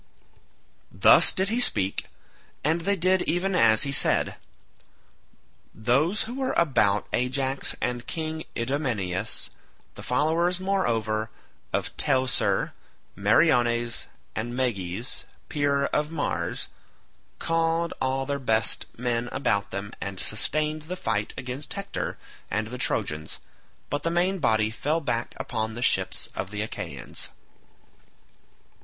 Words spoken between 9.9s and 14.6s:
the followers moreover of Teucer, Meriones, and